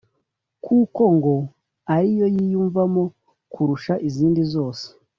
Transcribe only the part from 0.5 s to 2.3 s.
kuko ngo ariyo